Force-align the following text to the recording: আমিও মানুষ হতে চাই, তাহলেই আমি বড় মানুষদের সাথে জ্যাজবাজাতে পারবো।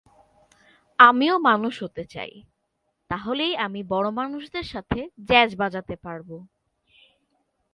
আমিও 0.99 1.35
মানুষ 1.39 1.73
হতে 1.83 2.03
চাই, 2.05 2.33
তাহলেই 3.09 3.53
আমি 3.55 3.81
বড় 3.83 4.07
মানুষদের 4.11 4.63
সাথে 4.63 4.99
জ্যাজবাজাতে 5.29 5.95
পারবো। 5.95 6.35